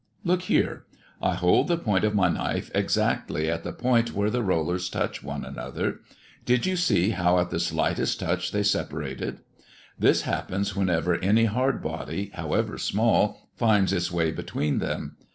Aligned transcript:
Look 0.23 0.41
here. 0.49 0.85
I 1.21 1.35
hold 1.35 1.67
the 1.67 1.77
point 1.77 2.03
of 2.03 2.15
my 2.15 2.27
knife 2.27 2.71
exactly 2.73 3.47
at 3.51 3.63
the 3.63 3.71
point 3.71 4.15
where 4.15 4.31
the 4.31 4.41
rollers 4.41 4.89
touch 4.89 5.21
one 5.21 5.45
another. 5.45 5.99
Did 6.43 6.65
you 6.65 6.75
see 6.75 7.11
how 7.11 7.37
at 7.37 7.51
the 7.51 7.59
slightest 7.59 8.19
touch 8.19 8.51
they 8.51 8.63
separated? 8.63 9.41
This 9.99 10.23
happens 10.23 10.75
whenever 10.75 11.19
any 11.19 11.45
hard 11.45 11.83
body, 11.83 12.31
however 12.33 12.79
small, 12.79 13.47
finds 13.55 13.93
its 13.93 14.11
way 14.11 14.31
between 14.31 14.79
them. 14.79 15.17